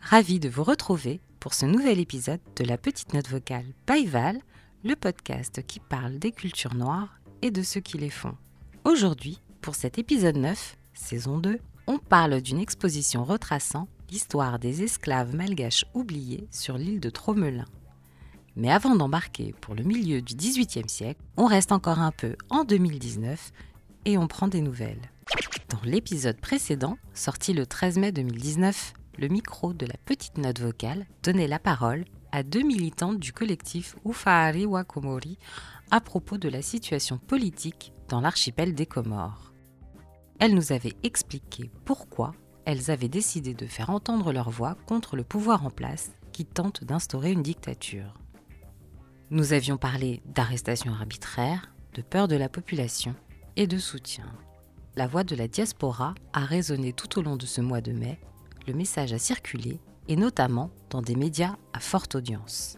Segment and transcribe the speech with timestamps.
[0.00, 4.38] Ravi de vous retrouver pour ce nouvel épisode de la petite note vocale Paival,
[4.84, 8.36] le podcast qui parle des cultures noires et de ceux qui les font.
[8.84, 11.58] Aujourd'hui, pour cet épisode 9, saison 2,
[11.88, 17.66] on parle d'une exposition retraçant l'histoire des esclaves malgaches oubliés sur l'île de Tromelin.
[18.54, 22.62] Mais avant d'embarquer pour le milieu du XVIIIe siècle, on reste encore un peu en
[22.62, 23.50] 2019
[24.04, 25.10] et on prend des nouvelles.
[25.70, 31.06] Dans l'épisode précédent, sorti le 13 mai 2019, le micro de la petite note vocale
[31.22, 35.38] donnait la parole à deux militantes du collectif Ufahari Wakomori
[35.90, 39.52] à propos de la situation politique dans l'archipel des Comores.
[40.38, 42.34] Elles nous avaient expliqué pourquoi
[42.64, 46.84] elles avaient décidé de faire entendre leur voix contre le pouvoir en place qui tente
[46.84, 48.18] d'instaurer une dictature.
[49.30, 53.14] Nous avions parlé d'arrestations arbitraires, de peur de la population
[53.56, 54.26] et de soutien.
[54.96, 58.18] La voix de la diaspora a résonné tout au long de ce mois de mai,
[58.66, 62.76] le message a circulé, et notamment dans des médias à forte audience.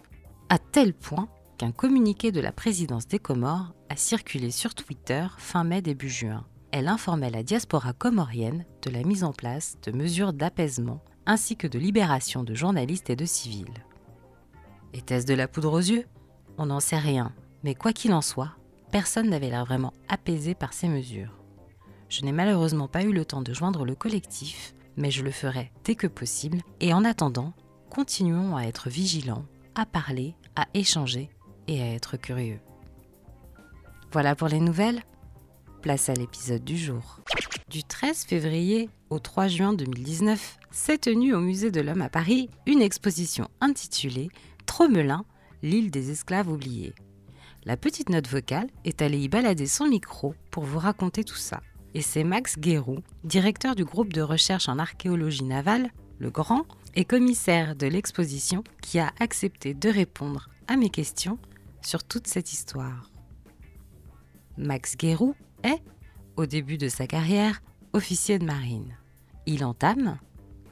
[0.49, 5.65] À tel point qu'un communiqué de la présidence des Comores a circulé sur Twitter fin
[5.65, 6.45] mai début juin.
[6.71, 11.67] Elle informait la diaspora comorienne de la mise en place de mesures d'apaisement ainsi que
[11.67, 13.85] de libération de journalistes et de civils.
[14.93, 16.05] Était-ce de la poudre aux yeux?
[16.59, 18.51] On n'en sait rien, mais quoi qu'il en soit,
[18.91, 21.39] personne n'avait l'air vraiment apaisé par ces mesures.
[22.09, 25.73] Je n'ai malheureusement pas eu le temps de joindre le collectif, mais je le ferai
[25.85, 27.53] dès que possible, et en attendant,
[27.91, 31.31] continuons à être vigilants, à parler, à échanger
[31.69, 32.61] et à être curieux.
[34.13, 35.03] Voilà pour les nouvelles.
[35.83, 37.21] Place à l'épisode du jour.
[37.69, 42.49] Du 13 février au 3 juin 2019 s'est tenue au Musée de l'Homme à Paris
[42.67, 44.29] une exposition intitulée
[44.67, 45.25] Tromelin,
[45.63, 46.95] l'île des esclaves oubliés
[47.67, 51.63] la petite note vocale est allée y balader son micro pour vous raconter tout ça.
[51.95, 56.67] Et c'est Max Guérou, directeur du groupe de recherche en archéologie navale, le Grand,
[56.97, 61.39] et commissaire de l'exposition, qui a accepté de répondre à mes questions
[61.83, 63.11] sur toute cette histoire.
[64.57, 65.83] Max Guérou est,
[66.37, 67.63] au début de sa carrière,
[67.93, 68.97] officier de marine.
[69.47, 70.19] Il entame,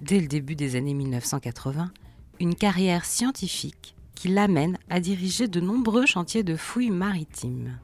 [0.00, 1.92] dès le début des années 1980,
[2.40, 7.78] une carrière scientifique qui l'amène à diriger de nombreux chantiers de fouilles maritimes.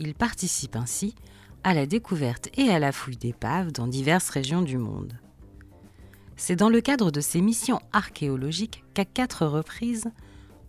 [0.00, 1.14] Il participe ainsi
[1.64, 5.18] à la découverte et à la fouille d'épaves dans diverses régions du monde.
[6.36, 10.10] C'est dans le cadre de ses missions archéologiques qu'à quatre reprises,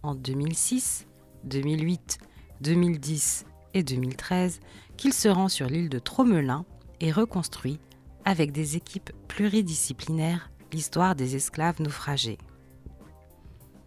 [0.01, 1.07] en 2006,
[1.44, 2.17] 2008,
[2.61, 3.45] 2010
[3.75, 4.59] et 2013,
[4.97, 6.66] qu'il se rend sur l'île de Tromelin
[7.00, 7.79] et reconstruit,
[8.25, 12.38] avec des équipes pluridisciplinaires, l'histoire des esclaves naufragés.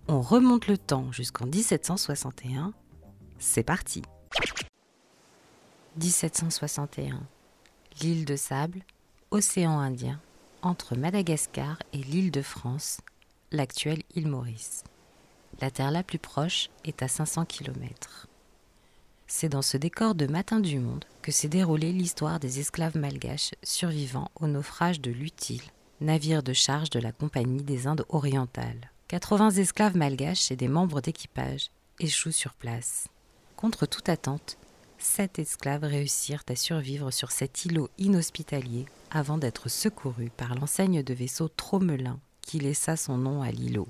[0.08, 2.72] On remonte le temps jusqu'en 1761.
[3.38, 4.02] C'est parti.
[5.96, 7.20] 1761.
[8.00, 8.82] L'île de Sable,
[9.30, 10.20] océan Indien,
[10.62, 13.00] entre Madagascar et l'île de France,
[13.50, 14.84] l'actuelle île Maurice.
[15.60, 18.26] La terre la plus proche est à 500 km.
[19.26, 23.54] C'est dans ce décor de Matin du Monde que s'est déroulée l'histoire des esclaves malgaches
[23.62, 25.62] survivant au naufrage de l'Utile,
[26.00, 28.90] navire de charge de la Compagnie des Indes orientales.
[29.08, 31.70] 80 esclaves malgaches et des membres d'équipage
[32.00, 33.08] échouent sur place.
[33.56, 34.56] Contre toute attente,
[35.02, 41.14] sept esclaves réussirent à survivre sur cet îlot inhospitalier avant d'être secourus par l'enseigne de
[41.14, 43.88] vaisseau Tromelin qui laissa son nom à l'îlot.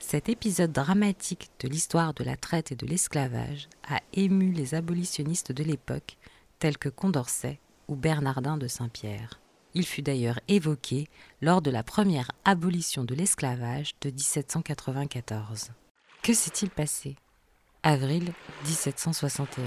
[0.00, 5.52] Cet épisode dramatique de l'histoire de la traite et de l'esclavage a ému les abolitionnistes
[5.52, 6.18] de l'époque
[6.58, 7.58] tels que Condorcet
[7.88, 9.40] ou Bernardin de Saint-Pierre.
[9.72, 11.08] Il fut d'ailleurs évoqué
[11.40, 15.70] lors de la première abolition de l'esclavage de 1794.
[16.22, 17.16] Que s'est-il passé?
[17.82, 18.32] Avril
[18.66, 19.62] 1761.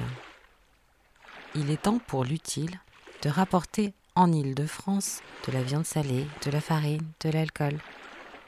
[1.60, 2.80] Il est temps pour l'utile
[3.24, 7.80] de rapporter en Île-de-France de la viande salée, de la farine, de l'alcool.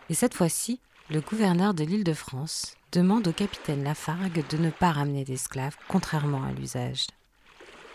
[0.10, 5.24] Et cette fois-ci, le gouverneur de l'Île-de-France demande au capitaine Lafargue de ne pas ramener
[5.24, 7.08] d'esclaves, contrairement à l'usage.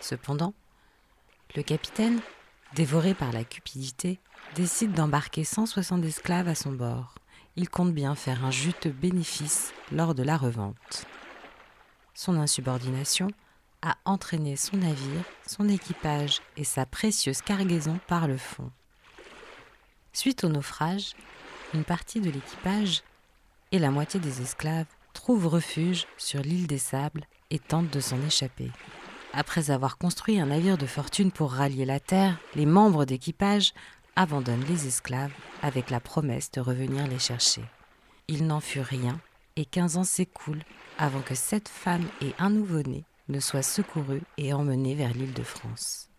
[0.01, 0.53] Cependant,
[1.55, 2.19] le capitaine
[2.73, 4.19] dévoré par la cupidité,
[4.53, 7.15] décide d'embarquer 160 esclaves à son bord.
[7.55, 11.05] Il compte bien faire un juteux bénéfice lors de la revente.
[12.13, 13.29] Son insubordination
[13.85, 18.71] a entraîné son navire, son équipage et sa précieuse cargaison par le fond.
[20.11, 21.13] Suite au naufrage,
[21.73, 23.03] une partie de l'équipage
[23.71, 28.21] et la moitié des esclaves trouvent refuge sur l'île des Sables et tentent de s'en
[28.23, 28.71] échapper.
[29.33, 33.73] Après avoir construit un navire de fortune pour rallier la terre, les membres d'équipage
[34.15, 37.63] abandonnent les esclaves avec la promesse de revenir les chercher.
[38.27, 39.19] Il n'en fut rien
[39.57, 40.63] et quinze ans s'écoulent
[40.97, 45.43] avant que sept femmes et un nouveau-né ne soient secourus et emmenés vers l'île de
[45.43, 46.09] France.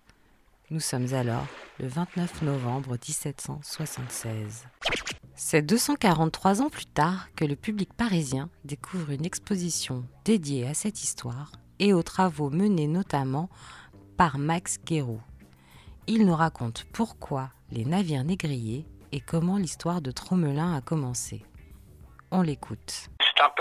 [0.71, 1.47] Nous sommes alors
[1.79, 4.67] le 29 novembre 1776.
[5.37, 11.05] C'est 243 ans plus tard que le public parisien découvre une exposition dédiée à cette
[11.05, 13.49] histoire et aux travaux menés notamment
[14.17, 15.21] par Max Guéroux.
[16.09, 21.45] Il nous raconte pourquoi les navires négriers et comment l'histoire de Tromelin a commencé.
[22.31, 23.09] On l'écoute.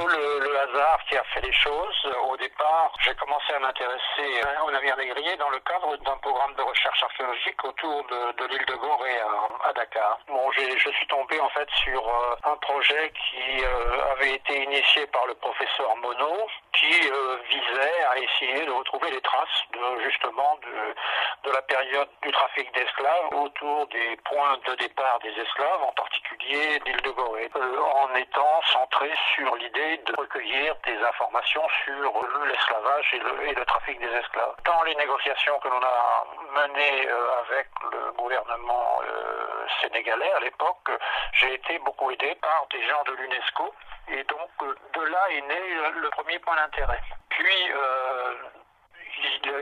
[0.04, 2.08] Le, hasard qui a fait les choses.
[2.28, 6.62] Au départ, j'ai commencé à m'intéresser aux navires négriers dans le cadre d'un programme de
[6.62, 9.20] recherche archéologique autour de, l'île de Gorée
[9.64, 10.20] à, Dakar.
[10.28, 15.08] Bon, je suis tombé en fait sur euh, un projet qui euh, avait été initié
[15.08, 20.58] par le professeur Monod, qui euh, visait à essayer de retrouver les traces de justement
[20.62, 25.94] de, de la période du trafic d'esclaves autour des points de départ des esclaves, en
[25.94, 29.56] particulier l'île de Gorée, en étant centré sur
[29.86, 34.56] de recueillir des informations sur l'esclavage et le, trafic des esclaves.
[34.66, 40.90] Dans les négociations que l'on a menées euh, avec le gouvernement euh, sénégalais à l'époque,
[41.34, 43.74] j'ai été beaucoup aidé par des gens de l'UNESCO
[44.10, 45.62] et donc euh, de là est né
[46.02, 47.02] le premier point d'intérêt.
[47.30, 47.72] Puis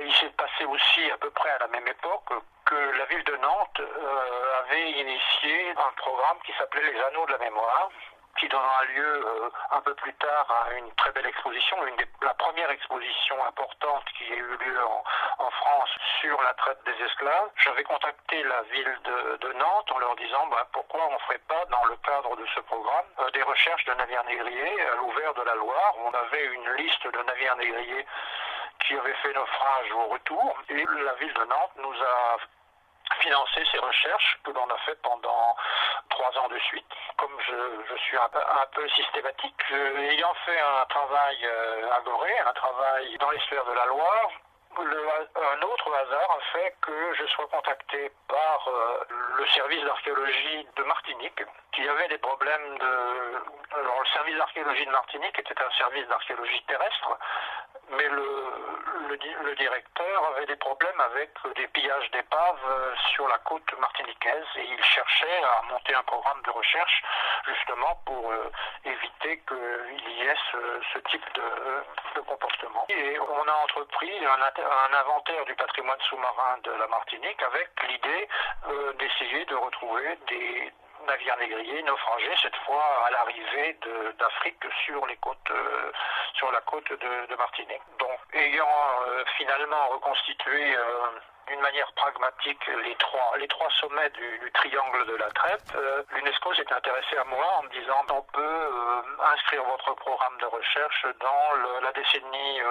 [0.05, 2.33] il s'est passé aussi à peu près à la même époque
[2.65, 3.81] que la ville de Nantes
[4.59, 7.89] avait initié un programme qui s'appelait les Anneaux de la mémoire,
[8.39, 12.33] qui donnera lieu euh, un peu plus tard à une très belle exposition, une la
[12.33, 15.03] première exposition importante qui a eu lieu en,
[15.51, 15.89] France
[16.19, 17.49] sur la traite des esclaves.
[17.57, 21.63] J'avais contacté la ville de, Nantes en leur disant bah, pourquoi on ne ferait pas
[21.69, 25.41] dans le cadre de ce programme euh, des recherches de navires négriers à l'ouvert de
[25.43, 25.93] la Loire.
[25.99, 28.05] On avait une liste de navires négriers
[28.85, 32.37] qui avaient fait naufrage au retour et la ville de Nantes nous a
[33.19, 35.55] financer ces recherches que l'on a fait pendant
[36.09, 36.85] trois ans de suite.
[37.17, 38.29] Comme je, suis un,
[38.73, 43.73] peu systématique, ayant fait un travail euh, à Gorée, un travail dans les sphères de
[43.73, 44.29] la Loire,
[44.79, 49.03] un autre hasard a fait que je sois contacté par euh,
[49.37, 53.77] le service d'archéologie de Martinique, qui avait des problèmes de...
[53.79, 57.17] Alors le service d'archéologie de Martinique était un service d'archéologie terrestre,
[57.89, 58.53] mais le,
[59.09, 64.65] le, directeur avait des problèmes avec des pillages d'épaves euh, sur la côte martiniquaise et
[64.65, 67.03] il cherchait à monter un programme de recherche
[67.47, 68.51] justement pour euh,
[68.83, 70.35] éviter qu'il y ait
[70.93, 72.85] ce, type de, comportement.
[72.89, 74.41] Et on a entrepris un,
[74.93, 78.27] inventaire du patrimoine sous-marin de la Martinique avec l'idée
[78.69, 80.71] euh, d'essayer de retrouver des,
[81.07, 83.77] navires négriers naufragés cette fois à l'arrivée
[84.19, 85.05] d'Afrique sur
[85.51, 85.91] euh,
[86.35, 87.81] sur la côte de, Martinique.
[88.33, 90.81] Ayant euh, finalement reconstitué euh,
[91.47, 95.75] d'une manière pragmatique les trois, les trois sommets du, triangle de la traite,
[96.11, 98.69] l'UNESCO s'est intéressé à moi en me disant on peut
[99.33, 102.61] inscrire votre programme de recherche dans la décennie,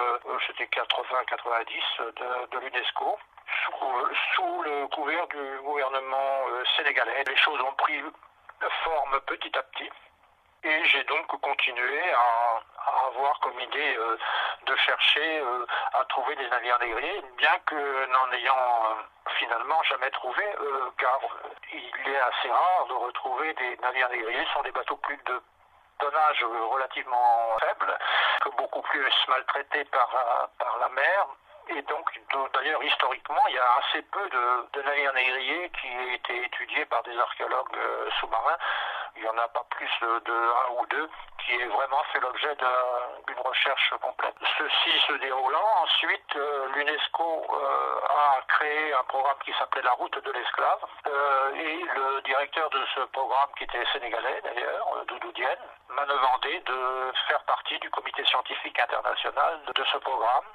[0.47, 3.19] c'était 80-90 de, de l'UNESCO
[4.35, 7.23] sous, le couvert du gouvernement euh, sénégalais.
[7.27, 8.01] Les choses ont pris
[8.83, 9.89] forme petit à petit.
[10.63, 12.61] Et j'ai donc continué à,
[13.07, 14.17] avoir comme idée euh,
[14.65, 18.97] de chercher euh, à trouver des navires négriers, bien que n'en ayant
[19.37, 20.43] finalement jamais trouvé,
[20.97, 21.19] car
[21.71, 25.41] il est assez rare de retrouver des navires négriers sur des bateaux plus de
[25.99, 27.97] tonnage relativement faible,
[28.57, 30.09] beaucoup plus maltraités par,
[30.59, 31.27] par la mer,
[31.69, 32.19] et donc,
[32.53, 37.03] d'ailleurs, historiquement, il y a assez peu de, navires négriers qui ont été étudiés par
[37.03, 38.57] des archéologues euh, sous-marins.
[39.15, 41.09] Il n'y en a pas plus de un ou deux
[41.45, 42.55] qui aient vraiment fait l'objet
[43.27, 44.35] d'une recherche complète.
[44.57, 50.17] Ceci se déroulant, ensuite, euh, l'UNESCO euh, a créé un programme qui s'appelait la route
[50.23, 50.79] de l'esclave.
[51.55, 57.11] et le directeur de ce programme, qui était sénégalais d'ailleurs, Doudou Dienne, m'a demandé de
[57.27, 60.45] faire partie du comité scientifique international de ce programme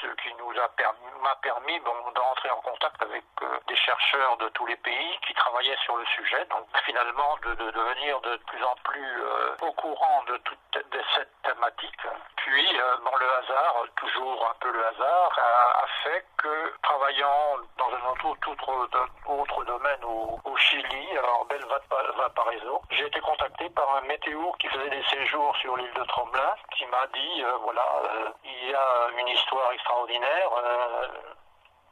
[0.00, 4.48] ce qui nous a permis, m'a permis d'entrer en contact avec euh, des chercheurs de
[4.50, 8.74] tous les pays qui travaillaient sur le sujet, donc finalement de, devenir de plus en
[8.84, 10.58] plus euh, au courant de toute
[11.14, 12.06] cette thématique.
[12.36, 18.28] Puis, euh, le hasard, toujours un peu le hasard, a, fait que travaillant dans un
[18.28, 21.64] autre, autre, domaine au, Chili, alors Bel
[22.16, 26.54] Valparaiso, j'ai été contacté par un météo qui faisait des séjours sur l'île de Tromelin,
[26.76, 27.84] qui m'a dit, voilà,
[28.44, 30.50] il y a une histoire extraordinaire.
[30.56, 31.08] Euh,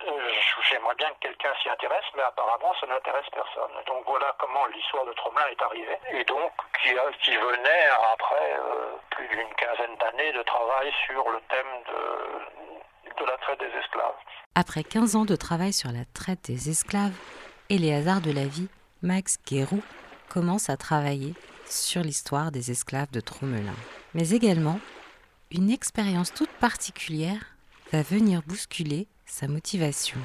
[0.07, 0.31] euh,
[0.69, 3.73] j'aimerais bien que quelqu'un s'y intéresse, mais apparemment ça n'intéresse personne.
[3.87, 5.99] Donc voilà comment l'histoire de Tromelin est arrivée.
[6.11, 6.53] Et donc
[6.83, 13.21] qui, qui venait après euh, plus d'une quinzaine d'années de travail sur le thème de,
[13.21, 14.17] de la traite des esclaves.
[14.55, 17.17] Après 15 ans de travail sur la traite des esclaves
[17.71, 18.69] et les hasards de la vie,
[19.03, 19.83] Max Guérou
[20.29, 21.35] commence à travailler
[21.67, 23.75] sur l'histoire des esclaves de Tromelin.
[24.15, 24.79] Mais également
[25.55, 27.39] une expérience toute particulière
[27.93, 30.19] va venir bousculer sa motivation.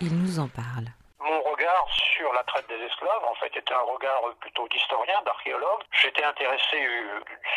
[0.00, 0.88] Il nous en parle.
[1.20, 5.82] Mon regard sur la traite des esclaves, en fait, était un regard plutôt d'historien, d'archéologue.
[5.92, 6.78] J'étais intéressé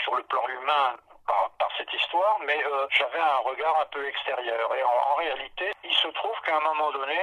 [0.04, 4.76] sur le plan humain par, cette histoire, mais euh, j'avais un regard un peu extérieur.
[4.76, 7.20] Et en, réalité, il se trouve qu'à un moment donné,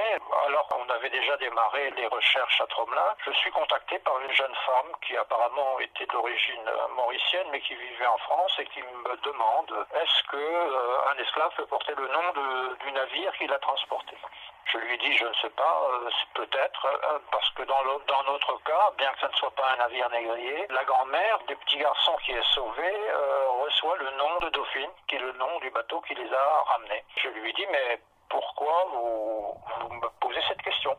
[0.47, 4.55] alors qu'on avait déjà démarré les recherches à Tromelin, je suis contacté par une jeune
[4.65, 9.87] femme qui apparemment était d'origine mauricienne, mais qui vivait en France et qui me demande
[9.93, 14.17] est-ce que euh, un esclave peut porter le nom du navire qui l'a transporté?
[14.65, 18.91] Je lui dis, je ne sais pas, euh, peut-être, euh, parce que dans, notre cas,
[18.97, 22.31] bien que ce ne soit pas un navire négrier, la grand-mère du petit garçon qui
[22.31, 26.15] est sauvé euh, reçoit le nom de Dauphine, qui est le nom du bateau qui
[26.15, 27.03] les a ramenés.
[27.17, 27.99] Je lui dis, mais
[28.31, 30.95] pourquoi vous, me posez cette question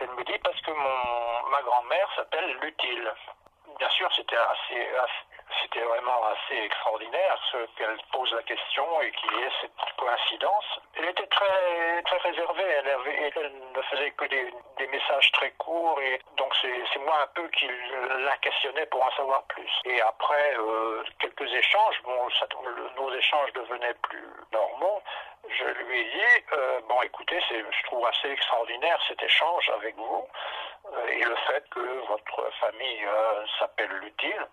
[0.00, 3.12] Elle me dit, parce que mon, ma grand-mère s'appelle Lutile.
[3.78, 4.88] Bien sûr, c'était assez,
[5.62, 7.38] c'était vraiment assez extraordinaire
[7.76, 10.80] qu'elle pose la question et qu'il y ait cette coïncidence.
[10.96, 16.20] Elle était très très réservée, elle, ne faisait que des, des, messages très courts et
[16.36, 17.68] donc c'est moi un peu qui
[18.18, 19.70] la questionnais pour en savoir plus.
[19.86, 22.28] Et après euh, quelques échanges, bon,
[22.96, 24.99] nos échanges devenaient plus normaux.
[25.58, 30.26] Je lui ai dit, euh, bon écoutez, je trouve assez extraordinaire cet échange avec vous
[30.92, 34.46] euh, et le fait que votre famille euh, s'appelle Lutile.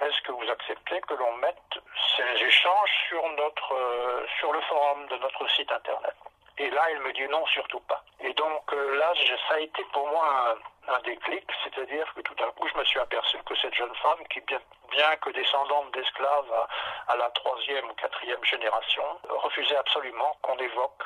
[0.00, 1.78] Est-ce que vous acceptez que l'on mette
[2.16, 6.14] ces échanges sur, notre, euh, sur le forum de notre site internet?
[6.58, 8.02] Et là, il me dit non, surtout pas.
[8.20, 9.12] Et donc là,
[9.48, 10.56] ça a été pour moi
[10.88, 14.26] un, déclic, c'est-à-dire que tout d'un coup, je me suis aperçu que cette jeune femme,
[14.30, 14.60] qui bien,
[14.90, 21.04] bien que descendante d'esclaves à, à, la troisième ou quatrième génération, refusait absolument qu'on évoque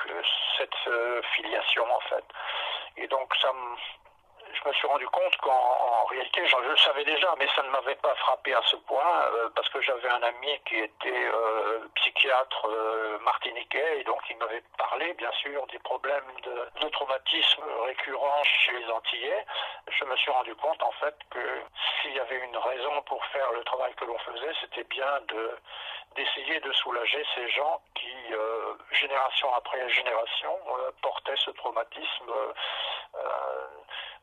[0.57, 0.76] cette
[1.35, 2.25] filiation en fait.
[2.97, 3.76] Et donc ça me
[4.52, 7.95] je me suis rendu compte qu'en réalité, je le savais déjà, mais ça ne m'avait
[7.97, 12.66] pas frappé à ce point, euh, parce que j'avais un ami qui était euh, psychiatre
[12.69, 18.42] euh, martiniquais, et donc il m'avait parlé, bien sûr, des problèmes de, de, traumatisme récurrents
[18.45, 19.47] chez les Antillais.
[19.88, 21.62] Je me suis rendu compte, en fait, que
[22.00, 25.59] s'il y avait une raison pour faire le travail que l'on faisait, c'était bien de
[26.16, 28.12] d'essayer de soulager ces gens qui,
[28.90, 30.59] génération après génération,
[31.02, 32.33] portaient ce traumatisme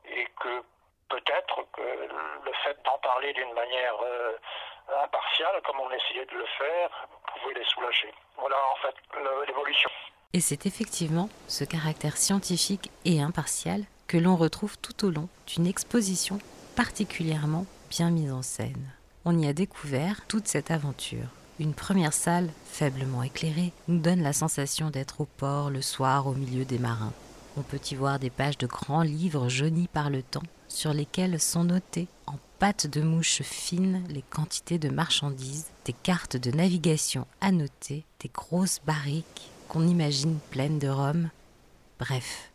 [0.09, 0.61] et que
[1.09, 4.37] peut-être que le fait d'en parler d'une manière euh,
[5.03, 8.13] impartiale, comme on essayait de le faire, pouvait les soulager.
[8.37, 8.95] Voilà en fait
[9.47, 9.89] l'évolution.
[10.33, 15.67] Et c'est effectivement ce caractère scientifique et impartial que l'on retrouve tout au long d'une
[15.67, 16.39] exposition
[16.75, 18.91] particulièrement bien mise en scène.
[19.25, 21.27] On y a découvert toute cette aventure.
[21.59, 26.33] Une première salle, faiblement éclairée, nous donne la sensation d'être au port le soir au
[26.33, 27.13] milieu des marins.
[27.57, 31.39] On peut y voir des pages de grands livres jaunis par le temps, sur lesquels
[31.39, 37.25] sont notées en pâte de mouche fine les quantités de marchandises, des cartes de navigation
[37.41, 41.31] annotées, des grosses barriques qu'on imagine pleines de rhum.
[41.97, 42.51] Bref,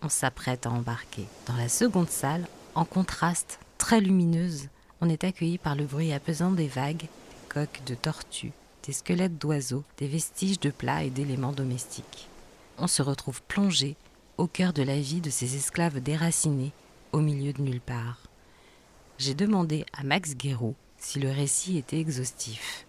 [0.00, 1.26] on s'apprête à embarquer.
[1.46, 4.68] Dans la seconde salle, en contraste, très lumineuse,
[5.02, 8.52] on est accueilli par le bruit apaisant des vagues, des coques de tortues,
[8.84, 12.28] des squelettes d'oiseaux, des vestiges de plats et d'éléments domestiques.
[12.78, 13.96] On se retrouve plongé
[14.38, 16.72] au cœur de la vie de ces esclaves déracinés
[17.12, 18.18] au milieu de nulle part.
[19.18, 22.86] J'ai demandé à Max Guéraud si le récit était exhaustif.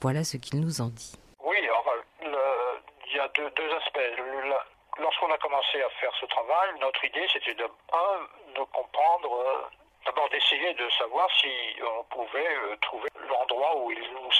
[0.00, 1.14] Voilà ce qu'il nous en dit.
[1.44, 3.98] Oui, il y a deux, aspects.
[4.98, 9.62] Lorsqu'on a commencé à faire ce travail, notre idée c'était de, un, de comprendre euh,
[10.08, 11.50] d'abord d'essayer de savoir si
[11.82, 13.92] on pouvait euh, trouver l'endroit où,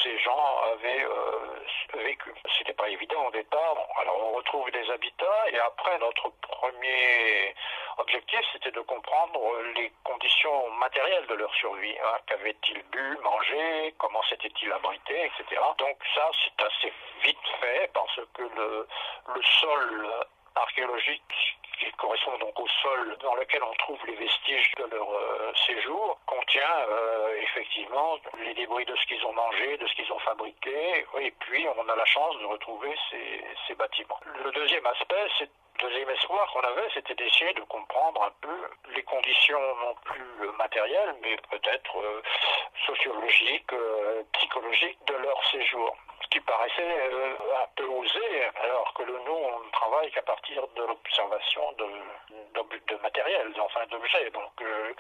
[0.03, 2.33] ces gens avaient euh, vécu.
[2.57, 3.77] C'était pas évident au départ.
[4.01, 7.55] alors on retrouve des habitats et après notre premier
[7.99, 9.41] objectif c'était de comprendre
[9.77, 11.97] les conditions matérielles de leur survie.
[11.99, 12.19] Hein.
[12.27, 15.61] Qu'avaient-ils bu, mangé, comment s'étaient-ils abrités, etc.
[15.79, 18.87] Donc ça c'est assez vite fait parce que le,
[19.35, 20.13] le sol
[20.55, 25.53] archéologique qui correspond donc au sol dans lequel on trouve les vestiges de leur euh,
[25.67, 30.19] séjour, contient euh, effectivement les débris de ce qu'ils ont mangé, de ce qu'ils ont
[30.21, 34.21] fabriqué, et puis on a la chance de retrouver ces, ces bâtiments.
[34.45, 39.03] Le deuxième aspect, c'est deuxième espoir qu'on avait, c'était d'essayer de comprendre un peu les
[39.05, 42.21] conditions non plus matérielles, mais peut-être euh,
[42.87, 43.71] sociologiques,
[44.33, 45.97] psychologiques de leur séjour
[46.29, 50.67] ce qui paraissait euh, un peu osé, alors que nous, on ne travaille qu'à partir
[50.77, 54.31] de l'observation de, de, matériel, enfin d'objets.
[54.31, 54.93] Donc, euh,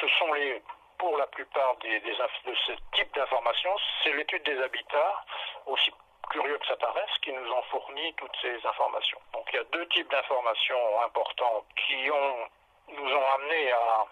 [0.00, 0.62] ce sont les,
[0.98, 5.24] pour la plupart des, de ce type d'informations, c'est l'étude des habitats,
[5.66, 5.92] aussi
[6.30, 9.20] curieux que ça paraisse, qui nous ont fourni toutes ces informations.
[9.32, 12.48] Donc, il y a deux types d'informations importantes qui ont,
[12.88, 14.06] nous ont amenés à,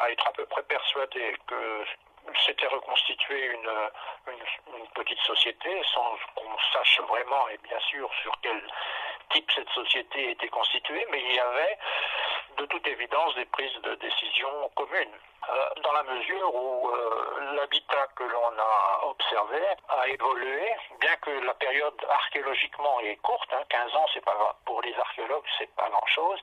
[0.00, 1.84] à être à peu près persuadés que
[2.46, 3.70] s'était reconstitué une,
[4.28, 8.60] une, petite société sans qu'on sache vraiment et bien sûr sur quel
[9.30, 11.78] type cette société était constituée, mais il y avait
[12.58, 15.18] de toute évidence des prises de décision communes.
[15.48, 20.70] Euh, dans la mesure où euh, l'habitat que l'on a observé a évolué,
[21.00, 25.44] bien que la période archéologiquement est courte, 15 hein, ans, c'est pas pour les archéologues,
[25.58, 26.38] c'est pas grand-chose.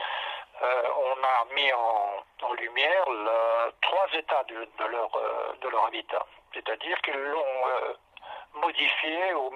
[0.63, 3.05] Euh, on a mis en, lumière
[3.81, 5.11] trois états de, leur,
[5.61, 7.63] de leur habitat, c'est-à-dire qu'ils l'ont
[8.55, 9.51] modifié au,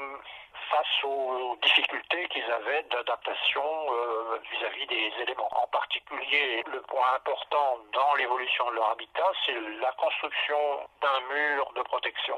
[0.69, 5.49] face aux difficultés qu'ils avaient d'adaptation euh, vis-à-vis des éléments.
[5.51, 10.57] En particulier, le point important dans l'évolution de leur habitat, c'est la construction
[11.01, 12.37] d'un mur de protection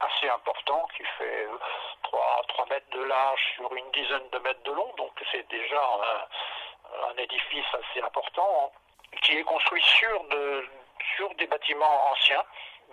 [0.00, 1.48] assez important qui fait
[2.04, 5.82] 3, 3 mètres de large sur une dizaine de mètres de long, donc c'est déjà
[7.10, 8.72] un, édifice assez important
[9.22, 10.68] qui est construit sur, de,
[11.16, 12.44] sur des bâtiments anciens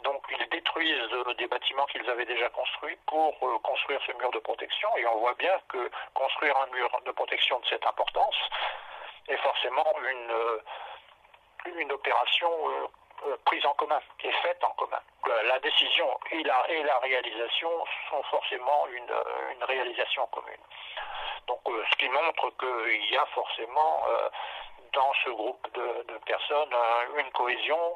[0.06, 4.32] donc ils détruisent euh, des bâtiments qu'ils avaient déjà construits pour euh, construire ce mur
[4.32, 4.88] de protection.
[4.98, 8.38] Et on voit bien que construire un mur de protection de cette importance
[9.28, 10.62] est forcément une, euh,
[11.78, 12.52] une opération
[13.46, 15.00] prise en commun, qui est faite en commun.
[15.46, 16.62] La décision et la,
[17.02, 17.72] réalisation
[18.10, 19.14] sont forcément une,
[19.56, 20.62] une réalisation commune.
[21.48, 24.04] Donc ce qui montre qu'il y a forcément
[24.94, 26.76] dans ce groupe de personnes
[27.18, 27.96] une cohésion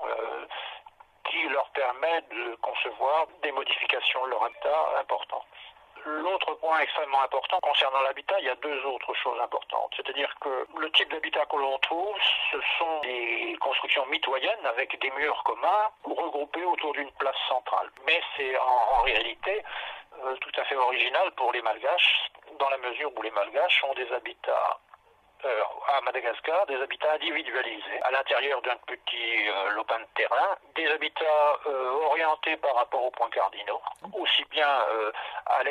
[1.25, 5.45] qui leur permet de concevoir des modifications de leur habitat importantes.
[6.05, 9.93] L'autre point extrêmement important concernant l'habitat, il y a deux autres choses importantes.
[9.95, 12.15] C'est-à-dire que le type d'habitat que l'on trouve,
[12.51, 17.89] ce sont des constructions mitoyennes avec des murs communs regroupés autour d'une place centrale.
[18.05, 19.61] Mais c'est en, réalité
[20.23, 23.93] euh, tout à fait original pour les malgaches, dans la mesure où les malgaches ont
[23.93, 24.79] des habitats
[25.45, 25.61] euh,
[25.95, 31.59] à Madagascar des habitats individualisés à l'intérieur d'un petit euh, lopin de terrain, des habitats
[31.65, 33.81] euh, orientés par rapport aux points cardinaux,
[34.19, 35.63] aussi bien à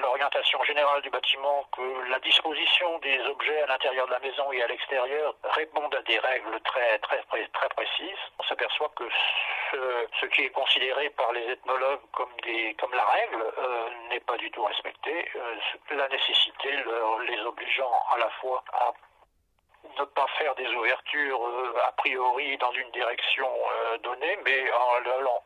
[0.00, 4.62] l'orientation générale du bâtiment que la disposition des objets à l'intérieur de la maison et
[4.62, 8.20] à l'extérieur répondent à des règles très très très précises.
[8.38, 9.04] On s'aperçoit que
[10.20, 13.44] ce, qui est considéré par les ethnologues comme des comme la règle
[14.10, 15.28] n'est pas du tout respecté.
[15.90, 16.70] la nécessité
[17.28, 18.92] les obligeant à la fois à
[19.98, 25.42] ne pas faire des ouvertures euh, a priori dans une direction euh, donnée, mais en,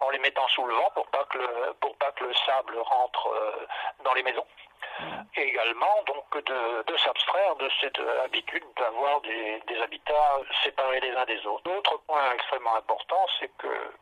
[0.00, 2.78] en, les mettant sous le vent pour pas que le, pour pas que le sable
[2.78, 3.66] rentre euh,
[4.04, 4.46] dans les maisons.
[5.36, 11.12] Et également donc de, de s'abstraire de cette habitude d'avoir des, des habitats séparés les
[11.12, 11.62] uns des autres.
[11.64, 13.92] L'autre point extrêmement important, c'est que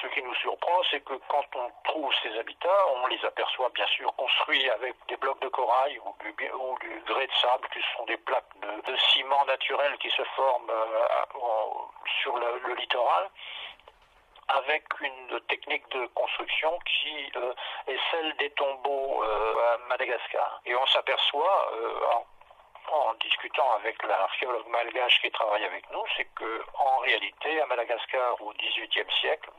[0.00, 3.86] ce qui nous surprend, c'est que quand on trouve ces habitats, on les aperçoit bien
[3.86, 8.16] sûr construits avec des blocs de corail ou du, grès de sable, qui sont des
[8.16, 11.06] plaques de, ciment naturel qui se forment euh,
[12.22, 13.28] sur le, littoral,
[14.48, 17.52] avec une technique de construction qui euh,
[17.86, 20.60] est celle des tombeaux euh, à Madagascar.
[20.66, 21.72] Et on s'aperçoit
[22.14, 22.26] en
[22.92, 28.40] en discutant avec l'archéologue malgache qui travaille avec nous, c'est que en réalité, à Madagascar
[28.42, 29.50] au XVIIIe siècle,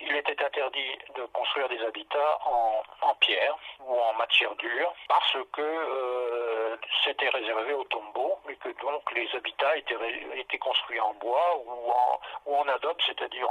[0.00, 2.82] il était interdit de construire des habitats en,
[3.20, 9.12] pierre ou en matière dure parce que euh, c'était réservé aux tombeaux et que donc
[9.12, 9.96] les habitats étaient,
[10.34, 13.48] étaient construits en bois ou en, ou en adobe, c'est-à-dire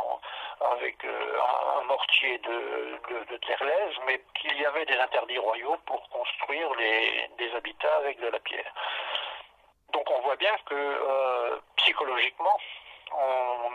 [0.70, 1.40] avec euh,
[1.80, 3.40] un, mortier de, de,
[4.06, 8.40] mais qu'il y avait des interdits royaux pour construire les, des habitats avec de la
[8.40, 8.74] pierre.
[9.94, 12.58] Donc on voit bien que euh, psychologiquement,
[13.18, 13.72] on,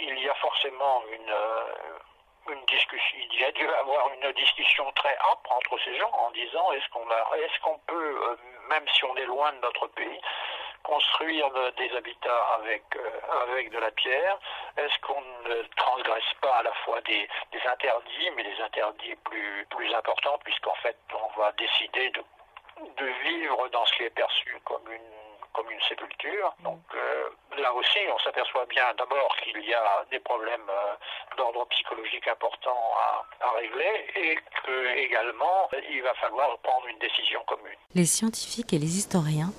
[0.00, 4.90] il y a forcément une, euh, une discussion, il y a dû avoir une discussion
[4.92, 9.16] très âpre entre ces gens en disant est-ce qu'on est-ce qu'on peut, même si on
[9.16, 10.20] est loin de notre pays,
[10.86, 14.38] construire des habitats avec, euh, avec de la pierre
[14.76, 19.66] Est-ce qu'on ne transgresse pas à la fois des, des, interdits, mais des interdits plus,
[19.70, 22.22] plus importants, puisqu'en fait, on va décider de,
[22.98, 25.16] de vivre dans ce qui est perçu comme une
[25.56, 26.54] comme une sépulture.
[26.62, 30.94] Donc euh, là aussi, on s'aperçoit bien d'abord qu'il y a des problèmes euh,
[31.38, 32.92] d'ordre psychologique importants
[33.40, 37.76] à, régler et que également il va falloir prendre une décision commune.
[37.94, 39.50] Les scientifiques et les historiens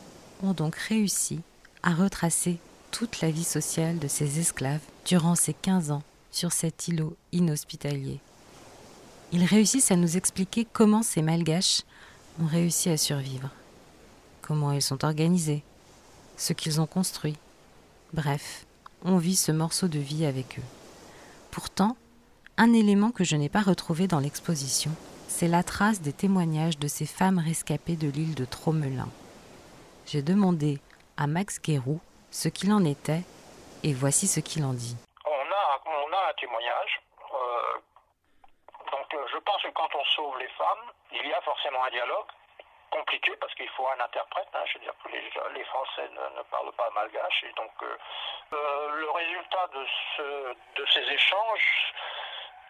[0.44, 1.42] ont donc réussi
[1.84, 2.58] à retracer
[2.92, 8.20] toute la vie sociale de ces esclaves durant ces 15 ans sur cet îlot inhospitalier.
[9.32, 11.82] Ils réussissent à nous expliquer comment ces malgaches
[12.42, 13.50] ont réussi à survivre,
[14.42, 15.64] comment ils sont organisés,
[16.38, 17.36] ce qu'ils ont construit.
[18.14, 18.66] Bref,
[19.04, 20.68] on vit ce morceau de vie avec eux.
[21.52, 21.98] Pourtant,
[22.58, 24.92] un élément que je n'ai pas retrouvé dans l'exposition,
[25.28, 29.10] c'est la trace des témoignages de ces femmes rescapées de l'île de Tromelin.
[30.08, 30.80] J'ai demandé
[31.18, 32.00] à Max Guérou
[32.32, 33.28] ce qu'il en était,
[33.84, 34.96] et voici ce qu'il en dit.
[35.26, 37.02] On a, un témoignage.
[37.34, 37.74] Euh,
[38.90, 41.90] donc euh, je pense que quand on sauve les femmes, il y a forcément un
[41.90, 42.32] dialogue
[42.90, 44.48] compliqué parce qu'il faut un interprète.
[44.54, 49.12] Hein, je veux dire que les, Français ne, parlent pas malgache et donc euh, le
[49.12, 51.94] résultat de, ce, de ces échanges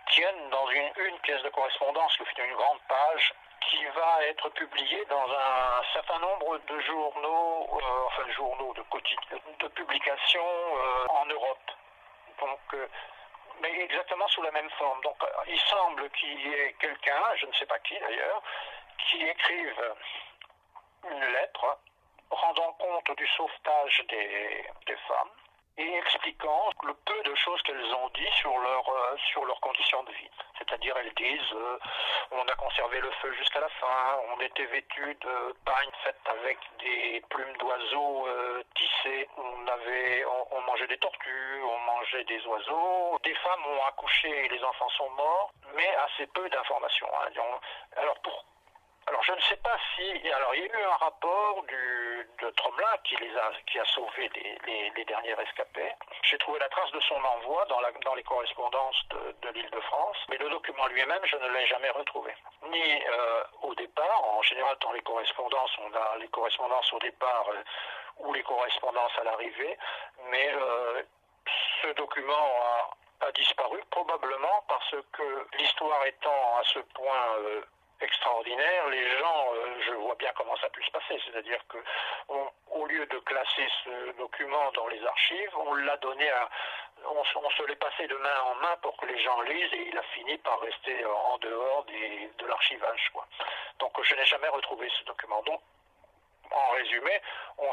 [0.09, 5.05] tiennent dans une pièce de correspondance qui fait une grande page qui va être publiée
[5.05, 8.83] dans un certain nombre de journaux, euh, enfin journaux de,
[9.59, 10.73] de publications
[11.09, 11.71] en Europe.
[12.39, 12.89] Donc
[13.61, 15.01] mais exactement sous la même forme.
[15.01, 15.17] Donc
[15.47, 18.41] il semble qu'il y ait quelqu'un, je ne sais pas qui d'ailleurs,
[19.09, 19.95] qui écrive
[21.09, 21.77] une lettre
[22.29, 24.65] rendant compte du sauvetage des,
[25.07, 25.29] femmes
[25.77, 30.03] et expliquant le peu de choses qu'elles ont dit sur, leur, euh, sur leurs conditions
[30.03, 30.29] de vie.
[30.57, 31.79] C'est-à-dire, elles disent euh,
[32.31, 36.57] on a conservé le feu jusqu'à la fin, on était vêtus de pagnes faites avec
[36.79, 43.19] des plumes d'oiseaux euh, tissées, on, avait, on, mangeait des tortues, on mangeait des oiseaux.
[43.23, 47.07] Des femmes ont accouché et les enfants sont morts, mais assez peu d'informations.
[47.21, 47.29] Hein.
[47.95, 48.45] Alors, pour
[49.07, 50.31] alors je ne sais pas si.
[50.31, 52.06] Alors il y a eu un rapport du,
[52.41, 55.91] de Tromelin qui, les a, qui a sauvé les, les, derniers rescapés.
[56.23, 59.69] J'ai trouvé la trace de son envoi dans, la, dans les correspondances de, de l'île
[59.69, 62.33] de France, mais le document lui-même, je ne l'ai jamais retrouvé.
[62.69, 67.45] Ni euh, au départ, en général dans les correspondances, on a les correspondances au départ
[67.49, 67.63] euh,
[68.17, 69.77] ou les correspondances à l'arrivée,
[70.29, 71.03] mais euh,
[71.81, 72.33] ce document
[73.21, 77.63] a, disparu probablement parce que l'histoire étant à ce point
[78.01, 78.87] extraordinaire.
[78.89, 81.77] Les gens, euh, je vois bien comment ça pu se passer, c'est-à-dire que
[82.71, 86.49] au lieu de classer ce document dans les archives, on l'a donné à,
[87.09, 89.97] on, se l'est passé de main en main pour que les gens lisent et il
[89.97, 93.11] a fini par rester en dehors de l'archivage.
[93.79, 95.41] Donc je n'ai jamais retrouvé ce document.
[95.43, 95.61] Donc,
[96.51, 97.21] en résumé,
[97.57, 97.71] on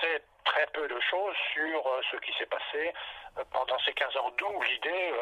[0.00, 2.92] sait très peu de choses sur euh, ce qui s'est passé
[3.38, 5.12] euh, pendant ces 15 ans, d'où l'idée,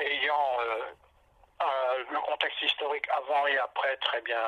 [0.00, 0.58] ayant
[1.60, 4.38] euh, le contexte historique avant et après très bien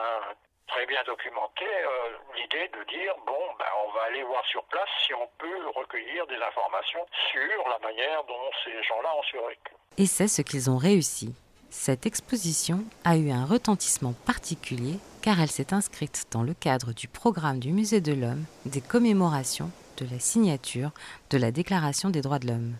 [0.68, 4.88] très bien documenté, euh, l'idée de dire bon ben on va aller voir sur place
[5.05, 9.73] si on peut recueillir des informations sur la manière dont ces gens-là ont survécu.
[9.99, 11.35] Et c'est ce qu'ils ont réussi.
[11.70, 17.09] Cette exposition a eu un retentissement particulier car elle s'est inscrite dans le cadre du
[17.09, 20.90] programme du Musée de l'Homme des commémorations de la signature
[21.31, 22.75] de la Déclaration des droits de l'homme.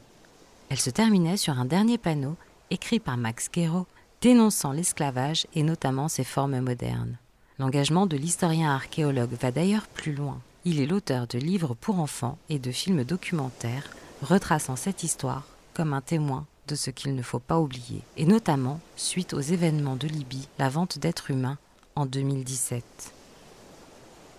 [0.71, 2.37] Elle se terminait sur un dernier panneau
[2.71, 3.87] écrit par Max Guéraud
[4.21, 7.17] dénonçant l'esclavage et notamment ses formes modernes.
[7.59, 10.41] L'engagement de l'historien archéologue va d'ailleurs plus loin.
[10.65, 13.91] Il est l'auteur de livres pour enfants et de films documentaires
[14.23, 18.81] retraçant cette histoire comme un témoin de ce qu'il ne faut pas oublier, et notamment
[18.97, 21.59] suite aux événements de Libye, la vente d'êtres humains
[21.97, 22.85] en 2017.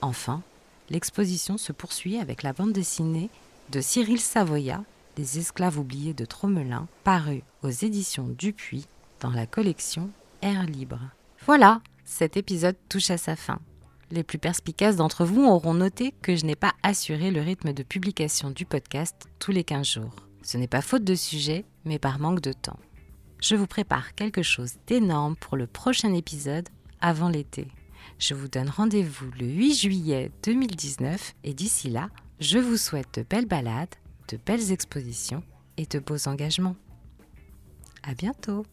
[0.02, 0.41] Enfin,
[0.89, 3.30] l'exposition se poursuit avec la bande dessinée
[3.70, 4.84] de Cyril Savoya,
[5.17, 8.88] Les esclaves oubliés de Tromelin, parue aux éditions Dupuis
[9.22, 10.10] dans la collection
[10.42, 11.00] Air Libre.
[11.46, 13.60] Voilà, cet épisode touche à sa fin.
[14.10, 17.84] Les plus perspicaces d'entre vous auront noté que je n'ai pas assuré le rythme de
[17.84, 20.16] publication du podcast tous les 15 jours.
[20.44, 22.80] Ce n'est pas faute de sujet, mais par manque de temps.
[23.42, 26.68] Je vous prépare quelque chose d'énorme pour le prochain épisode
[27.00, 27.68] avant l'été.
[28.20, 33.26] Je vous donne rendez-vous le 8 juillet 2019 et d'ici là, je vous souhaite de
[33.28, 33.96] belles balades,
[34.28, 35.44] de belles expositions
[35.78, 36.76] et de beaux engagements.
[38.04, 38.66] À bientôt!